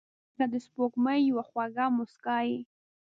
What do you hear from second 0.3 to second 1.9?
لکه د سپوږمۍ یوه خواږه